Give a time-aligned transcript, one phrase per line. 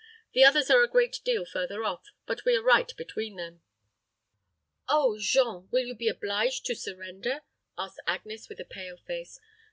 [0.33, 3.61] "The others are a great deal further off; but we are right between them."
[4.89, 7.41] "Oh; Jean, will you be obliged to surrender?"
[7.77, 9.39] asked Agnes, with a pale face.